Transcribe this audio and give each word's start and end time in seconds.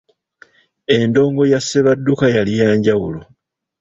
Endongo 0.97 1.41
ya 1.51 1.59
Ssebadduka 1.61 2.25
yali 2.35 2.53
ya 2.59 2.69
njawulo. 2.77 3.21